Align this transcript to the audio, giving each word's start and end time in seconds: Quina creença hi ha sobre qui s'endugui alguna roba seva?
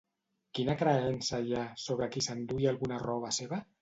Quina 0.59 0.75
creença 0.79 1.41
hi 1.49 1.53
ha 1.59 1.67
sobre 1.83 2.07
qui 2.17 2.25
s'endugui 2.29 2.71
alguna 2.73 2.99
roba 3.05 3.35
seva? 3.43 3.63